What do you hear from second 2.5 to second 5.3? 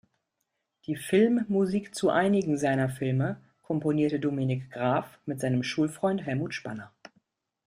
seiner Filme komponierte Dominik Graf